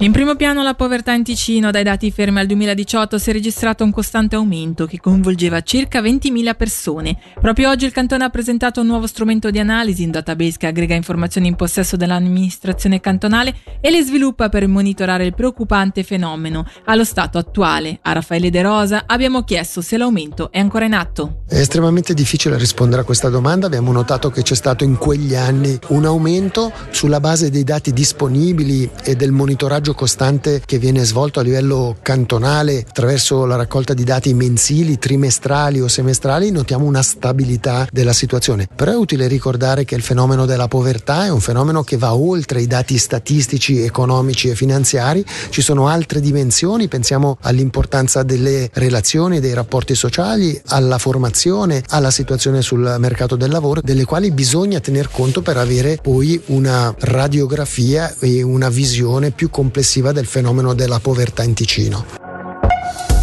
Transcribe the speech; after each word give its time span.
In 0.00 0.12
primo 0.12 0.36
piano 0.36 0.62
la 0.62 0.74
povertà 0.74 1.12
in 1.12 1.24
Ticino, 1.24 1.72
dai 1.72 1.82
dati 1.82 2.12
fermi 2.12 2.38
al 2.38 2.46
2018 2.46 3.18
si 3.18 3.30
è 3.30 3.32
registrato 3.32 3.82
un 3.82 3.90
costante 3.90 4.36
aumento 4.36 4.86
che 4.86 5.00
coinvolgeva 5.00 5.60
circa 5.62 6.00
20.000 6.00 6.54
persone. 6.54 7.18
Proprio 7.40 7.68
oggi 7.68 7.84
il 7.84 7.90
cantone 7.90 8.22
ha 8.22 8.28
presentato 8.28 8.80
un 8.80 8.86
nuovo 8.86 9.08
strumento 9.08 9.50
di 9.50 9.58
analisi, 9.58 10.04
un 10.04 10.12
database 10.12 10.56
che 10.56 10.68
aggrega 10.68 10.94
informazioni 10.94 11.48
in 11.48 11.56
possesso 11.56 11.96
dell'amministrazione 11.96 13.00
cantonale 13.00 13.56
e 13.80 13.90
le 13.90 14.02
sviluppa 14.02 14.48
per 14.48 14.68
monitorare 14.68 15.26
il 15.26 15.34
preoccupante 15.34 16.04
fenomeno. 16.04 16.64
Allo 16.84 17.04
stato 17.04 17.36
attuale, 17.36 17.98
a 18.02 18.12
Raffaele 18.12 18.50
De 18.50 18.62
Rosa 18.62 19.02
abbiamo 19.04 19.42
chiesto 19.42 19.80
se 19.80 19.96
l'aumento 19.96 20.52
è 20.52 20.60
ancora 20.60 20.84
in 20.84 20.94
atto. 20.94 21.42
È 21.48 21.58
estremamente 21.58 22.14
difficile 22.14 22.56
rispondere 22.56 23.02
a 23.02 23.04
questa 23.04 23.30
domanda, 23.30 23.66
abbiamo 23.66 23.90
notato 23.90 24.30
che 24.30 24.42
c'è 24.42 24.54
stato 24.54 24.84
in 24.84 24.96
quegli 24.96 25.34
anni 25.34 25.76
un 25.88 26.04
aumento 26.04 26.72
sulla 26.90 27.18
base 27.18 27.50
dei 27.50 27.64
dati 27.64 27.92
disponibili 27.92 28.88
e 29.02 29.16
del 29.16 29.32
monitoraggio 29.32 29.86
monitoraggio 29.88 29.94
costante 29.94 30.62
che 30.64 30.78
viene 30.78 31.04
svolto 31.04 31.40
a 31.40 31.42
livello 31.42 31.96
cantonale 32.02 32.84
attraverso 32.88 33.44
la 33.44 33.56
raccolta 33.56 33.94
di 33.94 34.04
dati 34.04 34.34
mensili, 34.34 34.98
trimestrali 34.98 35.80
o 35.80 35.88
semestrali, 35.88 36.50
notiamo 36.50 36.84
una 36.84 37.02
stabilità 37.02 37.86
della 37.90 38.12
situazione. 38.12 38.68
Però 38.74 38.92
è 38.92 38.96
utile 38.96 39.26
ricordare 39.26 39.84
che 39.84 39.94
il 39.94 40.02
fenomeno 40.02 40.46
della 40.46 40.68
povertà 40.68 41.24
è 41.24 41.30
un 41.30 41.40
fenomeno 41.40 41.82
che 41.82 41.96
va 41.96 42.14
oltre 42.14 42.60
i 42.60 42.66
dati 42.66 42.98
statistici, 42.98 43.80
economici 43.80 44.48
e 44.48 44.54
finanziari, 44.54 45.24
ci 45.50 45.62
sono 45.62 45.88
altre 45.88 46.20
dimensioni, 46.20 46.88
pensiamo 46.88 47.38
all'importanza 47.42 48.22
delle 48.22 48.70
relazioni, 48.72 49.40
dei 49.40 49.54
rapporti 49.54 49.94
sociali, 49.94 50.60
alla 50.68 50.98
formazione, 50.98 51.82
alla 51.88 52.10
situazione 52.10 52.62
sul 52.62 52.96
mercato 52.98 53.36
del 53.36 53.50
lavoro, 53.50 53.80
delle 53.82 54.04
quali 54.04 54.30
bisogna 54.30 54.80
tener 54.80 55.10
conto 55.10 55.42
per 55.42 55.56
avere 55.56 55.98
poi 56.00 56.40
una 56.46 56.94
radiografia 56.98 58.14
e 58.20 58.42
una 58.42 58.68
visione 58.68 59.30
più 59.30 59.50
complessa 59.50 59.77
complessiva 59.78 60.10
del 60.10 60.26
fenomeno 60.26 60.74
della 60.74 60.98
povertà 60.98 61.44
in 61.44 61.54
Ticino. 61.54 62.04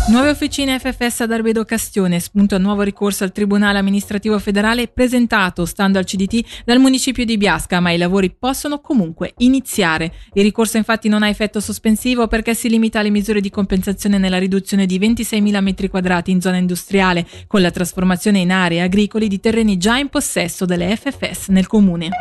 Nuove 0.08 0.30
officine 0.30 0.80
FFS 0.80 1.22
ad 1.22 1.31
Arbedo 1.34 1.66
Castione, 1.66 2.22
spunto 2.22 2.58
nuovo 2.59 2.84
ricorso 2.84 3.25
al 3.25 3.34
Tribunale 3.34 3.80
amministrativo 3.80 4.39
federale 4.39 4.88
presentato, 4.88 5.66
stando 5.66 5.97
al 5.97 6.06
CDT, 6.06 6.64
dal 6.64 6.80
municipio 6.80 7.25
di 7.25 7.36
Biasca, 7.36 7.81
ma 7.81 7.92
i 7.92 7.97
lavori 7.97 8.34
possono 8.34 8.80
comunque 8.80 9.34
iniziare. 9.39 10.14
Il 10.34 10.44
ricorso 10.44 10.78
infatti 10.78 11.09
non 11.09 11.23
ha 11.23 11.28
effetto 11.28 11.59
sospensivo 11.59 12.28
perché 12.28 12.53
si 12.53 12.69
limita 12.69 13.00
alle 13.00 13.09
misure 13.09 13.42
di 13.42 13.50
compensazione 13.50 14.17
nella 14.17 14.40
riduzione 14.40 14.86
di 14.86 14.97
26.000 14.97 15.62
metri 15.62 15.90
quadrati 15.90 16.31
in 16.31 16.40
zona 16.40 16.58
industriale, 16.58 17.28
con 17.47 17.62
la 17.62 17.72
trasformazione 17.72 18.40
in 18.40 18.52
aree 18.52 18.81
agricoli 18.81 19.28
di 19.28 19.42
terreni 19.42 19.75
già 19.78 19.97
in 19.97 20.08
possesso 20.08 20.64
delle 20.64 20.95
FFS 20.95 21.47
nel 21.50 21.67
comune. 21.67 22.12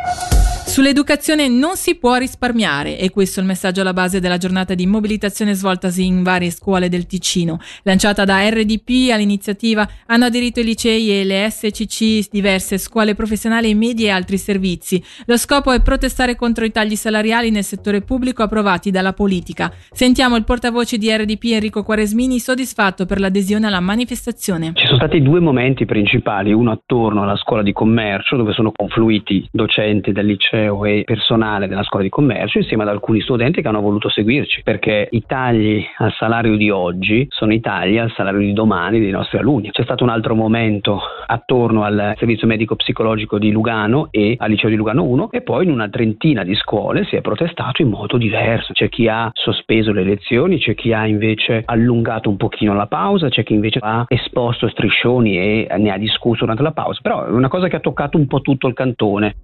Sull'educazione 0.75 1.47
non 1.47 1.77
si 1.77 1.95
può 1.95 2.15
risparmiare 2.15 2.99
e 2.99 3.09
questo 3.09 3.39
è 3.39 3.43
il 3.43 3.47
messaggio 3.47 3.79
alla 3.79 3.93
base 3.93 4.19
della 4.19 4.35
giornata 4.35 4.73
di 4.73 4.85
mobilitazione 4.85 5.53
svoltasi 5.53 6.05
in 6.05 6.21
varie 6.21 6.49
scuole 6.49 6.89
del 6.89 7.05
Ticino. 7.05 7.59
Lanciata 7.83 8.25
da 8.25 8.45
RDP 8.49 9.09
all'iniziativa 9.09 9.87
hanno 10.07 10.25
aderito 10.25 10.59
i 10.59 10.65
licei 10.65 11.17
e 11.17 11.23
le 11.23 11.49
SCC, 11.49 12.29
diverse 12.29 12.77
scuole 12.77 13.15
professionali 13.15 13.73
medie 13.73 14.07
e 14.07 14.09
altri 14.09 14.37
servizi. 14.37 15.01
Lo 15.27 15.37
scopo 15.37 15.71
è 15.71 15.81
protestare 15.81 16.35
contro 16.35 16.65
i 16.65 16.73
tagli 16.73 16.97
salariali 16.97 17.51
nel 17.51 17.63
settore 17.63 18.01
pubblico 18.01 18.43
approvati 18.43 18.91
dalla 18.91 19.13
politica. 19.13 19.71
Sentiamo 19.91 20.35
il 20.35 20.43
portavoce 20.43 20.97
di 20.97 21.09
RDP 21.09 21.51
Enrico 21.53 21.83
Quaresmini 21.83 22.37
soddisfatto 22.37 23.05
per 23.05 23.21
l'adesione 23.21 23.67
alla 23.67 23.79
manifestazione. 23.79 24.73
Ci 24.75 24.87
sono 24.87 24.97
stati 24.97 25.21
due 25.21 25.39
momenti 25.39 25.85
principali, 25.85 26.51
uno 26.51 26.71
attorno 26.71 27.23
alla 27.23 27.37
scuola 27.37 27.63
di 27.63 27.71
commercio 27.71 28.35
dove 28.35 28.51
sono 28.51 28.73
confluiti 28.75 29.47
docenti 29.49 30.11
del 30.11 30.25
liceo 30.25 30.63
liceo 30.65 30.85
e 30.85 31.03
personale 31.05 31.67
della 31.67 31.83
scuola 31.83 32.03
di 32.03 32.09
commercio 32.09 32.57
insieme 32.57 32.83
ad 32.83 32.89
alcuni 32.89 33.21
studenti 33.21 33.61
che 33.61 33.67
hanno 33.67 33.81
voluto 33.81 34.09
seguirci 34.09 34.63
perché 34.63 35.07
i 35.11 35.23
tagli 35.25 35.85
al 35.97 36.13
salario 36.13 36.55
di 36.55 36.69
oggi 36.69 37.25
sono 37.29 37.53
i 37.53 37.59
tagli 37.59 37.97
al 37.97 38.11
salario 38.15 38.39
di 38.39 38.53
domani 38.53 38.99
dei 38.99 39.11
nostri 39.11 39.37
alunni. 39.37 39.71
C'è 39.71 39.83
stato 39.83 40.03
un 40.03 40.09
altro 40.09 40.35
momento 40.35 40.99
attorno 41.27 41.83
al 41.83 42.13
servizio 42.17 42.47
medico 42.47 42.75
psicologico 42.75 43.37
di 43.37 43.51
Lugano 43.51 44.07
e 44.11 44.35
al 44.37 44.49
liceo 44.49 44.69
di 44.69 44.75
Lugano 44.75 45.03
1 45.03 45.31
e 45.31 45.41
poi 45.41 45.65
in 45.65 45.71
una 45.71 45.89
trentina 45.89 46.43
di 46.43 46.55
scuole 46.55 47.05
si 47.05 47.15
è 47.15 47.21
protestato 47.21 47.81
in 47.81 47.89
modo 47.89 48.17
diverso. 48.17 48.73
C'è 48.73 48.89
chi 48.89 49.07
ha 49.07 49.29
sospeso 49.33 49.91
le 49.91 50.03
lezioni, 50.03 50.57
c'è 50.57 50.75
chi 50.75 50.93
ha 50.93 51.05
invece 51.05 51.63
allungato 51.65 52.29
un 52.29 52.37
pochino 52.37 52.73
la 52.73 52.87
pausa, 52.87 53.29
c'è 53.29 53.43
chi 53.43 53.53
invece 53.53 53.79
ha 53.81 54.05
esposto 54.07 54.67
striscioni 54.67 55.37
e 55.37 55.67
ne 55.77 55.91
ha 55.91 55.97
discusso 55.97 56.41
durante 56.41 56.63
la 56.63 56.71
pausa, 56.71 56.99
però 57.01 57.25
è 57.25 57.29
una 57.29 57.47
cosa 57.47 57.67
che 57.67 57.75
ha 57.75 57.79
toccato 57.79 58.17
un 58.17 58.27
po' 58.27 58.41
tutto 58.41 58.67
il 58.67 58.73
cantone. 58.73 59.35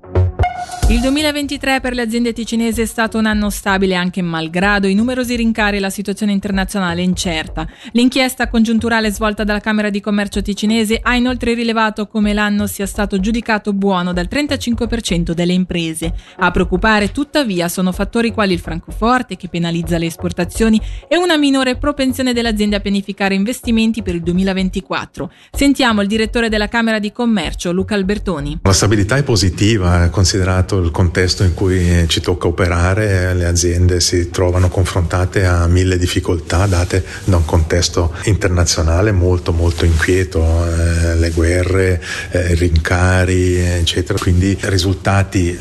Il 0.91 0.99
2023 0.99 1.79
per 1.79 1.93
le 1.93 2.01
aziende 2.01 2.33
ticinesi 2.33 2.81
è 2.81 2.85
stato 2.85 3.17
un 3.17 3.25
anno 3.25 3.49
stabile 3.49 3.95
anche 3.95 4.21
malgrado 4.21 4.87
i 4.87 4.93
numerosi 4.93 5.37
rincari 5.37 5.77
e 5.77 5.79
la 5.79 5.89
situazione 5.89 6.33
internazionale 6.33 7.01
incerta. 7.01 7.65
L'inchiesta 7.93 8.49
congiunturale 8.49 9.09
svolta 9.09 9.45
dalla 9.45 9.61
Camera 9.61 9.89
di 9.89 10.01
Commercio 10.01 10.41
ticinese 10.41 10.99
ha 11.01 11.15
inoltre 11.15 11.53
rilevato 11.53 12.07
come 12.07 12.33
l'anno 12.33 12.67
sia 12.67 12.85
stato 12.85 13.21
giudicato 13.21 13.71
buono 13.71 14.11
dal 14.11 14.27
35% 14.29 15.31
delle 15.31 15.53
imprese. 15.53 16.13
A 16.39 16.51
preoccupare 16.51 17.13
tuttavia 17.13 17.69
sono 17.69 17.93
fattori 17.93 18.33
quali 18.33 18.51
il 18.51 18.59
francoforte 18.59 19.37
che 19.37 19.47
penalizza 19.47 19.97
le 19.97 20.07
esportazioni 20.07 20.81
e 21.07 21.15
una 21.15 21.37
minore 21.37 21.77
propensione 21.77 22.33
delle 22.33 22.49
aziende 22.49 22.75
a 22.75 22.81
pianificare 22.81 23.33
investimenti 23.33 24.01
per 24.01 24.15
il 24.15 24.23
2024. 24.23 25.31
Sentiamo 25.51 26.01
il 26.01 26.09
direttore 26.09 26.49
della 26.49 26.67
Camera 26.67 26.99
di 26.99 27.13
Commercio 27.13 27.71
Luca 27.71 27.95
Albertoni. 27.95 28.59
La 28.61 28.73
stabilità 28.73 29.15
è 29.15 29.23
positiva, 29.23 30.09
considerato 30.51 30.79
il 30.79 30.91
contesto 30.91 31.43
in 31.43 31.53
cui 31.53 32.05
ci 32.07 32.19
tocca 32.19 32.47
operare, 32.47 33.33
le 33.33 33.45
aziende 33.45 33.99
si 34.01 34.29
trovano 34.29 34.67
confrontate 34.67 35.45
a 35.45 35.67
mille 35.67 35.97
difficoltà 35.97 36.65
date 36.65 37.03
da 37.23 37.37
un 37.37 37.45
contesto 37.45 38.13
internazionale 38.25 39.11
molto 39.11 39.53
molto 39.53 39.85
inquieto, 39.85 40.41
eh, 40.41 41.15
le 41.15 41.29
guerre, 41.29 42.01
eh, 42.31 42.53
rincari, 42.55 43.55
eccetera. 43.59 44.19
Quindi 44.19 44.57
risultati 44.61 45.57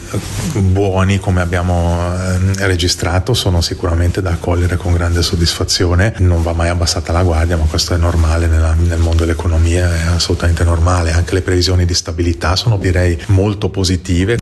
buoni 0.54 1.18
come 1.18 1.40
abbiamo 1.40 2.12
eh, 2.12 2.66
registrato 2.66 3.34
sono 3.34 3.60
sicuramente 3.60 4.20
da 4.20 4.30
accogliere 4.30 4.76
con 4.76 4.92
grande 4.92 5.22
soddisfazione. 5.22 6.14
Non 6.18 6.42
va 6.42 6.52
mai 6.52 6.68
abbassata 6.68 7.12
la 7.12 7.22
guardia, 7.22 7.56
ma 7.56 7.64
questo 7.64 7.94
è 7.94 7.96
normale 7.96 8.46
nella, 8.46 8.74
nel 8.74 8.98
mondo 8.98 9.24
dell'economia, 9.24 9.94
è 9.94 10.06
assolutamente 10.14 10.64
normale. 10.64 11.12
Anche 11.12 11.34
le 11.34 11.42
previsioni 11.42 11.84
di 11.84 11.94
stabilità 11.94 12.56
sono 12.56 12.76
direi 12.76 13.18
molto 13.26 13.68
positive. 13.68 14.38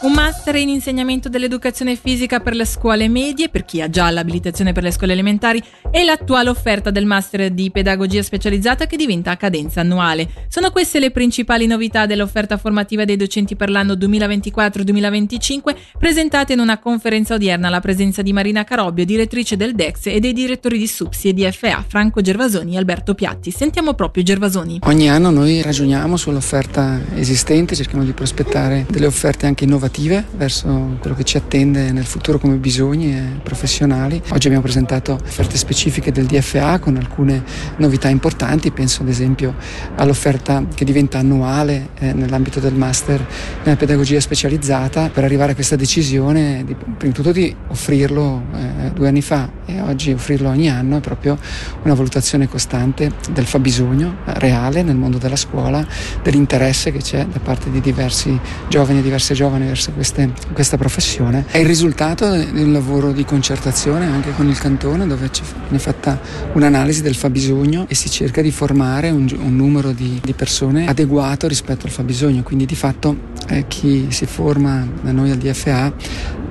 Un 0.00 0.12
master 0.12 0.54
in 0.54 0.68
insegnamento 0.68 1.28
dell'educazione 1.28 1.96
fisica 1.96 2.38
per 2.38 2.54
le 2.54 2.64
scuole 2.64 3.08
medie, 3.08 3.48
per 3.48 3.64
chi 3.64 3.82
ha 3.82 3.90
già 3.90 4.08
l'abilitazione 4.10 4.70
per 4.70 4.84
le 4.84 4.92
scuole 4.92 5.12
elementari, 5.12 5.60
e 5.90 6.04
l'attuale 6.04 6.50
offerta 6.50 6.92
del 6.92 7.04
master 7.04 7.50
di 7.50 7.72
pedagogia 7.72 8.22
specializzata 8.22 8.86
che 8.86 8.96
diventa 8.96 9.32
a 9.32 9.36
cadenza 9.36 9.80
annuale. 9.80 10.28
Sono 10.46 10.70
queste 10.70 11.00
le 11.00 11.10
principali 11.10 11.66
novità 11.66 12.06
dell'offerta 12.06 12.58
formativa 12.58 13.04
dei 13.04 13.16
docenti 13.16 13.56
per 13.56 13.70
l'anno 13.70 13.94
2024-2025, 13.94 15.74
presentate 15.98 16.52
in 16.52 16.60
una 16.60 16.78
conferenza 16.78 17.34
odierna 17.34 17.66
alla 17.66 17.80
presenza 17.80 18.22
di 18.22 18.32
Marina 18.32 18.62
Carobbio, 18.62 19.04
direttrice 19.04 19.56
del 19.56 19.74
DEX, 19.74 20.06
e 20.06 20.20
dei 20.20 20.32
direttori 20.32 20.78
di 20.78 20.86
SUPSI 20.86 21.28
e 21.30 21.34
di 21.34 21.50
FA, 21.50 21.84
Franco 21.84 22.20
Gervasoni 22.20 22.74
e 22.74 22.78
Alberto 22.78 23.16
Piatti. 23.16 23.50
Sentiamo 23.50 23.94
proprio 23.94 24.22
Gervasoni. 24.22 24.78
Ogni 24.84 25.10
anno 25.10 25.30
noi 25.30 25.60
ragioniamo 25.60 26.16
sull'offerta 26.16 27.00
esistente, 27.16 27.74
cerchiamo 27.74 28.04
di 28.04 28.12
prospettare 28.12 28.86
delle 28.88 29.06
offerte 29.06 29.46
anche 29.46 29.64
innovative 29.64 29.86
innovative 29.88 30.24
verso 30.36 30.96
quello 31.00 31.16
che 31.16 31.24
ci 31.24 31.36
attende 31.36 31.90
nel 31.92 32.04
futuro 32.04 32.38
come 32.38 32.56
bisogni 32.56 33.40
professionali. 33.42 34.20
Oggi 34.30 34.46
abbiamo 34.46 34.62
presentato 34.62 35.14
offerte 35.14 35.56
specifiche 35.56 36.12
del 36.12 36.26
DFA 36.26 36.78
con 36.78 36.96
alcune 36.96 37.42
novità 37.78 38.08
importanti, 38.08 38.70
penso 38.70 39.02
ad 39.02 39.08
esempio 39.08 39.54
all'offerta 39.96 40.64
che 40.74 40.84
diventa 40.84 41.18
annuale 41.18 41.90
eh, 41.98 42.12
nell'ambito 42.12 42.60
del 42.60 42.74
master 42.74 43.26
nella 43.64 43.76
pedagogia 43.76 44.20
specializzata. 44.20 45.08
Per 45.08 45.24
arrivare 45.24 45.52
a 45.52 45.54
questa 45.54 45.76
decisione 45.76 46.62
di, 46.64 46.74
prima 46.74 46.96
di 46.98 47.12
tutto 47.12 47.32
di 47.32 47.54
offrirlo 47.68 48.44
eh, 48.54 48.90
due 48.92 49.08
anni 49.08 49.22
fa. 49.22 49.50
E 49.64 49.80
oggi 49.80 50.12
offrirlo 50.12 50.48
ogni 50.48 50.68
anno 50.68 50.98
è 50.98 51.00
proprio 51.00 51.38
una 51.82 51.94
valutazione 51.94 52.48
costante 52.48 53.12
del 53.30 53.46
fabbisogno 53.46 54.18
reale 54.24 54.82
nel 54.82 54.96
mondo 54.96 55.18
della 55.18 55.36
scuola, 55.36 55.86
dell'interesse 56.22 56.92
che 56.92 56.98
c'è 56.98 57.26
da 57.26 57.38
parte 57.38 57.70
di 57.70 57.80
diversi 57.80 58.38
giovani 58.68 59.00
e 59.00 59.02
diverse 59.02 59.34
giovani 59.34 59.66
verso 59.66 59.77
queste, 59.94 60.32
questa 60.52 60.76
professione. 60.76 61.44
È 61.50 61.58
il 61.58 61.66
risultato 61.66 62.30
di 62.34 62.62
un 62.62 62.72
lavoro 62.72 63.12
di 63.12 63.24
concertazione 63.24 64.06
anche 64.06 64.32
con 64.34 64.48
il 64.48 64.58
cantone 64.58 65.06
dove 65.06 65.30
viene 65.62 65.78
fatta 65.78 66.20
un'analisi 66.52 67.02
del 67.02 67.14
fabbisogno 67.14 67.86
e 67.88 67.94
si 67.94 68.10
cerca 68.10 68.42
di 68.42 68.50
formare 68.50 69.10
un, 69.10 69.28
un 69.38 69.56
numero 69.56 69.92
di, 69.92 70.20
di, 70.22 70.32
persone 70.32 70.86
adeguato 70.86 71.48
rispetto 71.48 71.86
al 71.86 71.92
fabbisogno, 71.92 72.42
quindi 72.42 72.66
di 72.66 72.74
fatto 72.74 73.16
eh, 73.48 73.64
chi 73.66 74.06
si 74.10 74.26
forma 74.26 74.86
da 75.00 75.12
noi 75.12 75.30
al 75.30 75.38
DFA 75.38 75.92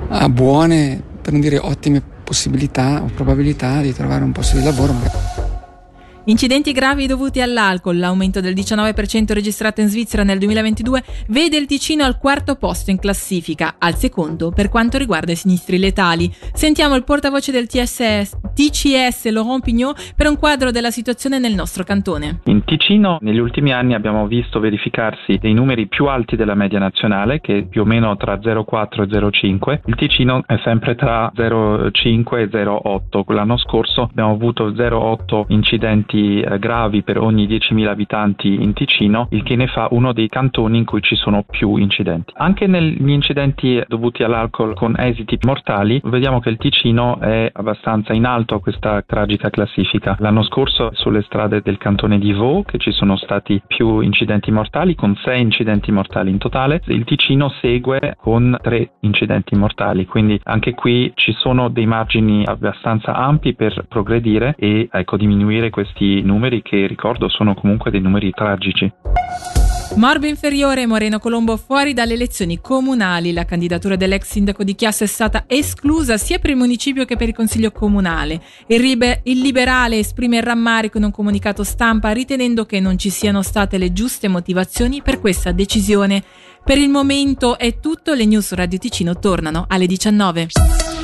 ha 0.09 0.29
buone, 0.29 1.01
per 1.21 1.31
non 1.33 1.41
dire 1.41 1.57
ottime 1.57 2.01
possibilità 2.23 3.01
o 3.01 3.09
probabilità 3.13 3.81
di 3.81 3.93
trovare 3.93 4.23
un 4.23 4.31
posto 4.31 4.57
di 4.57 4.63
lavoro. 4.63 5.36
Incidenti 6.29 6.73
gravi 6.73 7.07
dovuti 7.07 7.39
all'alcol, 7.39 7.99
l'aumento 7.99 8.41
del 8.41 8.53
19% 8.53 9.31
registrato 9.31 9.79
in 9.79 9.87
Svizzera 9.87 10.23
nel 10.23 10.39
2022 10.39 11.01
vede 11.29 11.55
il 11.55 11.67
Ticino 11.67 12.03
al 12.03 12.17
quarto 12.17 12.55
posto 12.55 12.91
in 12.91 12.99
classifica, 12.99 13.75
al 13.79 13.95
secondo 13.95 14.51
per 14.51 14.67
quanto 14.67 14.97
riguarda 14.97 15.31
i 15.31 15.37
sinistri 15.37 15.77
letali. 15.77 16.29
Sentiamo 16.51 16.95
il 16.95 17.05
portavoce 17.05 17.53
del 17.53 17.67
TSS, 17.67 18.39
TCS 18.53 19.31
Laurent 19.31 19.63
Pignot 19.63 20.15
per 20.17 20.27
un 20.27 20.37
quadro 20.37 20.69
della 20.69 20.91
situazione 20.91 21.39
nel 21.39 21.53
nostro 21.53 21.85
cantone. 21.85 22.41
In 22.47 22.65
Ticino 22.65 23.19
negli 23.21 23.39
ultimi 23.39 23.71
anni 23.71 23.93
abbiamo 23.93 24.27
visto 24.27 24.59
verificarsi 24.59 25.37
dei 25.37 25.53
numeri 25.53 25.87
più 25.87 26.07
alti 26.07 26.35
della 26.35 26.55
media 26.55 26.79
nazionale 26.79 27.39
che 27.39 27.67
più 27.69 27.83
o 27.83 27.85
meno 27.85 28.17
tra 28.17 28.35
0,4 28.35 29.03
e 29.03 29.07
0,5. 29.07 29.79
Il 29.85 29.95
Ticino 29.95 30.43
è 30.45 30.59
sempre 30.61 30.95
tra 30.95 31.31
0,5 31.33 32.37
e 32.37 32.49
0,8. 32.49 33.33
L'anno 33.33 33.57
scorso 33.57 34.01
abbiamo 34.01 34.33
avuto 34.33 34.71
0,8 34.71 35.45
incidenti 35.47 36.15
incidenti 36.17 36.41
eh, 36.41 36.59
gravi 36.59 37.03
per 37.03 37.19
ogni 37.19 37.47
10.000 37.47 37.87
abitanti 37.87 38.61
in 38.61 38.73
Ticino, 38.73 39.27
il 39.31 39.43
che 39.43 39.55
ne 39.55 39.67
fa 39.67 39.87
uno 39.91 40.13
dei 40.13 40.27
cantoni 40.27 40.79
in 40.79 40.85
cui 40.85 41.01
ci 41.01 41.15
sono 41.15 41.43
più 41.49 41.75
incidenti. 41.77 42.33
Anche 42.35 42.67
negli 42.67 43.09
incidenti 43.09 43.81
dovuti 43.87 44.23
all'alcol 44.23 44.73
con 44.73 44.95
esiti 44.97 45.37
mortali, 45.41 46.01
vediamo 46.03 46.39
che 46.39 46.49
il 46.49 46.57
Ticino 46.57 47.19
è 47.19 47.49
abbastanza 47.53 48.13
in 48.13 48.25
alto 48.25 48.55
a 48.55 48.59
questa 48.59 49.03
tragica 49.05 49.49
classifica. 49.49 50.15
L'anno 50.19 50.43
scorso 50.43 50.89
sulle 50.93 51.21
strade 51.21 51.61
del 51.61 51.77
cantone 51.77 52.17
di 52.19 52.33
Vaud, 52.33 52.65
che 52.65 52.77
ci 52.77 52.91
sono 52.91 53.15
stati 53.17 53.61
più 53.65 53.99
incidenti 53.99 54.51
mortali, 54.51 54.95
con 54.95 55.15
6 55.15 55.41
incidenti 55.41 55.91
mortali 55.91 56.31
in 56.31 56.37
totale, 56.37 56.81
il 56.87 57.03
Ticino 57.03 57.49
segue 57.61 58.15
con 58.17 58.57
3 58.59 58.91
incidenti 59.01 59.55
mortali, 59.55 60.05
quindi 60.05 60.39
anche 60.43 60.73
qui 60.73 61.11
ci 61.15 61.33
sono 61.33 61.69
dei 61.69 61.85
margini 61.85 62.43
abbastanza 62.45 63.13
ampi 63.13 63.53
per 63.53 63.85
progredire 63.87 64.55
e 64.57 64.87
ecco, 64.91 65.17
diminuire 65.17 65.69
questi 65.69 66.06
numeri 66.23 66.61
che 66.61 66.87
ricordo 66.87 67.29
sono 67.29 67.53
comunque 67.53 67.91
dei 67.91 68.01
numeri 68.01 68.31
tragici. 68.31 68.91
Morbo 69.95 70.27
Inferiore 70.27 70.85
Moreno 70.85 71.17
Colombo 71.17 71.57
fuori 71.57 71.93
dalle 71.93 72.13
elezioni 72.13 72.61
comunali. 72.61 73.33
La 73.33 73.45
candidatura 73.45 73.95
dell'ex 73.95 74.27
sindaco 74.29 74.63
di 74.63 74.75
Chiasso 74.75 75.03
è 75.03 75.07
stata 75.07 75.45
esclusa 75.47 76.17
sia 76.17 76.37
per 76.37 76.51
il 76.51 76.55
municipio 76.55 77.03
che 77.03 77.15
per 77.15 77.29
il 77.29 77.33
consiglio 77.33 77.71
comunale. 77.71 78.39
Il, 78.67 78.79
ribe- 78.79 79.21
il 79.23 79.39
liberale 79.39 79.97
esprime 79.97 80.37
il 80.37 80.43
rammarico 80.43 80.97
in 80.97 81.05
un 81.05 81.11
comunicato 81.11 81.63
stampa 81.63 82.11
ritenendo 82.11 82.65
che 82.65 82.79
non 82.79 82.97
ci 82.99 83.09
siano 83.09 83.41
state 83.41 83.79
le 83.79 83.91
giuste 83.91 84.27
motivazioni 84.27 85.01
per 85.01 85.19
questa 85.19 85.51
decisione. 85.51 86.23
Per 86.63 86.77
il 86.77 86.89
momento 86.89 87.57
è 87.57 87.79
tutto, 87.79 88.13
le 88.13 88.25
news 88.25 88.53
Radio 88.53 88.77
Ticino 88.77 89.17
tornano 89.17 89.65
alle 89.67 89.87
19. 89.87 90.96